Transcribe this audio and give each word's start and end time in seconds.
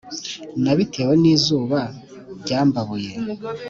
Nabitewe 0.63 1.13
n’izuba 1.21 1.79
ryambabuye 2.41 3.11